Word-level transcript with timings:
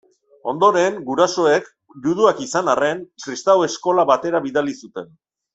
Ondoren 0.51 0.95
gurasoek, 1.09 1.67
juduak 2.07 2.41
izan 2.47 2.73
arren, 2.75 3.05
kristau 3.27 3.57
eskola 3.71 4.11
batera 4.15 4.43
bidali 4.51 4.79
zuten. 4.85 5.17